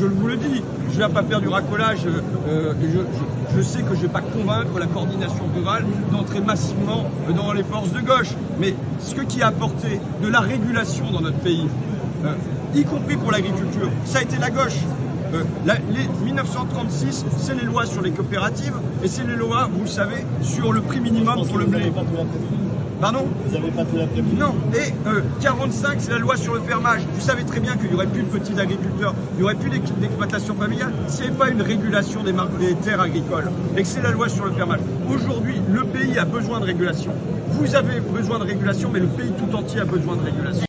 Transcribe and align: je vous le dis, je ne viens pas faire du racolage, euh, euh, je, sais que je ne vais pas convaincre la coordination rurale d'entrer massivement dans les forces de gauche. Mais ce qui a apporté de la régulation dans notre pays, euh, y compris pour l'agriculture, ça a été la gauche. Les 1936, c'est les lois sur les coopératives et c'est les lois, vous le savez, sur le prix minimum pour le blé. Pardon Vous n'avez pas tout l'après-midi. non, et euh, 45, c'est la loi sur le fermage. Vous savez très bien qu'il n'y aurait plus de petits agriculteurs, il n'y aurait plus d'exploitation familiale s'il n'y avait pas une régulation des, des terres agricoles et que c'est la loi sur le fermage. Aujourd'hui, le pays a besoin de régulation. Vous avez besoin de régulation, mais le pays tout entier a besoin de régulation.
je 0.00 0.06
vous 0.06 0.28
le 0.28 0.36
dis, 0.36 0.62
je 0.88 0.92
ne 0.92 0.96
viens 0.96 1.10
pas 1.10 1.22
faire 1.22 1.40
du 1.40 1.48
racolage, 1.48 2.06
euh, 2.06 2.22
euh, 2.48 2.74
je, 3.54 3.60
sais 3.60 3.82
que 3.82 3.90
je 3.90 3.96
ne 3.96 4.02
vais 4.02 4.08
pas 4.08 4.22
convaincre 4.22 4.78
la 4.78 4.86
coordination 4.86 5.44
rurale 5.54 5.84
d'entrer 6.10 6.40
massivement 6.40 7.04
dans 7.36 7.52
les 7.52 7.62
forces 7.62 7.92
de 7.92 8.00
gauche. 8.00 8.30
Mais 8.58 8.74
ce 8.98 9.14
qui 9.14 9.42
a 9.42 9.48
apporté 9.48 10.00
de 10.22 10.28
la 10.28 10.40
régulation 10.40 11.10
dans 11.10 11.20
notre 11.20 11.38
pays, 11.38 11.66
euh, 12.24 12.32
y 12.74 12.84
compris 12.84 13.16
pour 13.16 13.30
l'agriculture, 13.30 13.90
ça 14.06 14.20
a 14.20 14.22
été 14.22 14.38
la 14.38 14.50
gauche. 14.50 14.78
Les 15.64 16.24
1936, 16.24 17.24
c'est 17.38 17.54
les 17.54 17.64
lois 17.64 17.86
sur 17.86 18.02
les 18.02 18.10
coopératives 18.10 18.74
et 19.04 19.08
c'est 19.08 19.24
les 19.24 19.36
lois, 19.36 19.68
vous 19.72 19.82
le 19.82 19.86
savez, 19.86 20.26
sur 20.40 20.72
le 20.72 20.80
prix 20.80 20.98
minimum 20.98 21.46
pour 21.46 21.58
le 21.58 21.66
blé. 21.66 21.92
Pardon 23.00 23.26
Vous 23.46 23.54
n'avez 23.54 23.70
pas 23.70 23.84
tout 23.84 23.96
l'après-midi. 23.96 24.36
non, 24.36 24.54
et 24.74 24.92
euh, 25.08 25.22
45, 25.40 25.96
c'est 26.00 26.10
la 26.10 26.18
loi 26.18 26.36
sur 26.36 26.54
le 26.54 26.60
fermage. 26.60 27.00
Vous 27.14 27.20
savez 27.20 27.44
très 27.44 27.60
bien 27.60 27.76
qu'il 27.76 27.88
n'y 27.88 27.94
aurait 27.94 28.06
plus 28.06 28.22
de 28.22 28.28
petits 28.28 28.58
agriculteurs, 28.60 29.14
il 29.34 29.38
n'y 29.38 29.42
aurait 29.44 29.54
plus 29.54 29.70
d'exploitation 29.70 30.54
familiale 30.54 30.92
s'il 31.08 31.22
n'y 31.22 31.28
avait 31.28 31.38
pas 31.38 31.48
une 31.48 31.62
régulation 31.62 32.22
des, 32.22 32.32
des 32.32 32.74
terres 32.74 33.00
agricoles 33.00 33.50
et 33.76 33.82
que 33.82 33.88
c'est 33.88 34.02
la 34.02 34.10
loi 34.10 34.28
sur 34.28 34.44
le 34.44 34.52
fermage. 34.52 34.80
Aujourd'hui, 35.10 35.60
le 35.72 35.84
pays 35.84 36.18
a 36.18 36.24
besoin 36.26 36.60
de 36.60 36.64
régulation. 36.66 37.12
Vous 37.52 37.74
avez 37.74 38.00
besoin 38.00 38.38
de 38.38 38.44
régulation, 38.44 38.90
mais 38.92 39.00
le 39.00 39.06
pays 39.06 39.32
tout 39.32 39.54
entier 39.56 39.80
a 39.80 39.84
besoin 39.84 40.16
de 40.16 40.22
régulation. 40.22 40.58